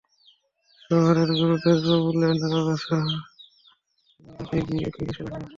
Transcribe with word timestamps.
শহরের 0.81 1.29
গুরুদাস 1.39 1.79
বাবু 1.87 2.09
লেন, 2.19 2.35
রাজারহাটসহ 2.41 3.01
বিভিন্ন 4.09 4.31
এলাকায় 4.31 4.63
গিয়ে 4.67 4.83
একই 4.87 5.03
দৃশ্য 5.07 5.21
দেখা 5.21 5.37
গেছে। 5.37 5.49